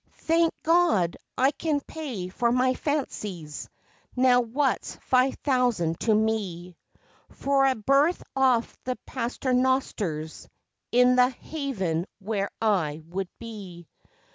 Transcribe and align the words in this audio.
Thank 0.21 0.51
Gawd, 0.63 1.15
I 1.37 1.51
can 1.51 1.79
pay 1.79 2.29
for 2.29 2.51
my 2.51 2.73
fancies! 2.73 3.69
Now 4.15 4.41
what's 4.41 4.95
five 4.95 5.35
thousand 5.43 5.99
to 5.99 6.15
me, 6.15 6.75
For 7.29 7.67
a 7.67 7.75
berth 7.75 8.23
off 8.35 8.75
the 8.83 8.97
Paternosters 9.05 10.47
in 10.91 11.17
the 11.17 11.29
haven 11.29 12.07
where 12.17 12.49
I 12.59 13.03
would 13.09 13.29
be? 13.37 13.87